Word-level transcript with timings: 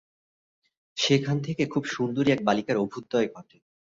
সেখান 0.97 1.37
থেকে 1.39 1.63
খুব 1.65 1.83
সুন্দরী 1.85 2.29
এক 2.31 2.41
বালিকার 2.43 2.77
অভ্যুদয় 2.77 3.27
ঘটে। 3.35 3.57